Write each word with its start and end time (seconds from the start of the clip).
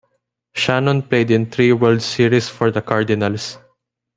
Shannon 0.55 1.03
played 1.03 1.29
in 1.29 1.45
three 1.51 1.71
World 1.73 2.01
Series 2.01 2.49
for 2.49 2.71
the 2.71 2.81
Cardinals. 2.81 3.59